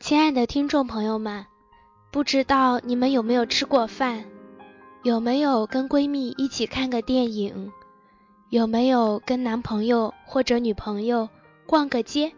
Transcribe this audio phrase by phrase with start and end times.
[0.00, 1.44] 亲爱的听众朋友们，
[2.12, 4.24] 不知道你们有没有吃过饭？
[5.02, 7.72] 有没有跟闺蜜一起看个电影？
[8.48, 11.28] 有没有跟男朋友或者女朋友
[11.66, 12.32] 逛个街？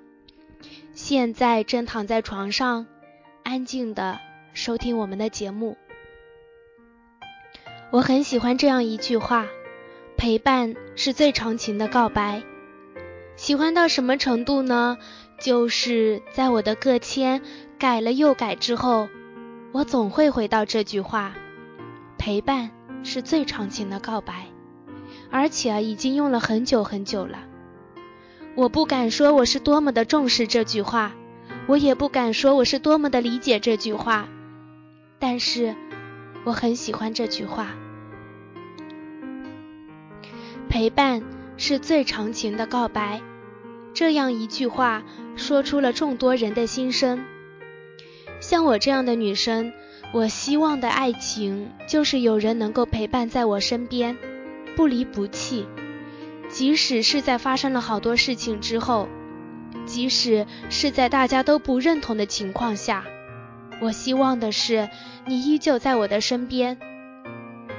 [0.94, 2.86] 现在正躺在床上，
[3.44, 4.18] 安静的
[4.54, 5.76] 收听我们的节目。
[7.90, 9.46] 我很喜欢这样一句话：
[10.16, 12.42] 陪伴是最长情的告白。
[13.36, 14.96] 喜欢到什么程度呢？
[15.40, 17.40] 就是在我的个签
[17.78, 19.08] 改了又改之后，
[19.72, 21.32] 我总会回到这句话：
[22.18, 22.70] 陪伴
[23.02, 24.48] 是最长情的告白，
[25.30, 27.38] 而且已经用了很久很久了。
[28.54, 31.12] 我不敢说我是多么的重视这句话，
[31.66, 34.28] 我也不敢说我是多么的理解这句话，
[35.18, 35.74] 但是
[36.44, 37.68] 我很喜欢这句话：
[40.68, 41.22] 陪伴
[41.56, 43.22] 是最长情的告白。
[43.92, 45.02] 这样一句话
[45.40, 47.24] 说出了众多人的心声。
[48.38, 49.72] 像我这样的女生，
[50.12, 54.16] 我希望的爱情就是有人能够陪伴在我身边，
[54.76, 55.66] 不离不弃。
[56.48, 59.08] 即使是在发生了好多事情之后，
[59.86, 63.04] 即使是在大家都不认同的情况下，
[63.80, 64.88] 我希望的是
[65.26, 66.78] 你依旧在我的身边。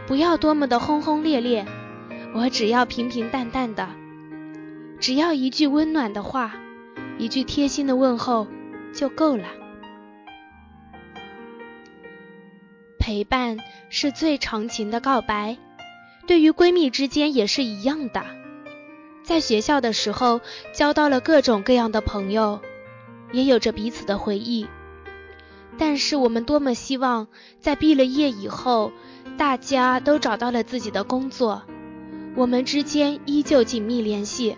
[0.08, 1.66] 不要多么的轰轰烈烈，
[2.34, 3.90] 我只要平平淡淡的。
[5.00, 6.54] 只要一句温暖的话，
[7.22, 8.48] 一句贴心的问候
[8.96, 9.46] 就够了。
[12.98, 13.60] 陪伴
[13.92, 15.56] 是最长情的告白，
[16.26, 18.26] 对于闺蜜之间也是一样的。
[19.22, 20.42] 在学校的时候，
[20.74, 22.60] 交到了各种各样的朋友，
[23.32, 24.66] 也有着彼此的回忆。
[25.78, 27.28] 但是我们多么希望，
[27.60, 28.92] 在毕了业以后，
[29.38, 31.62] 大家都找到了自己的工作，
[32.36, 34.58] 我们之间依旧紧密联系。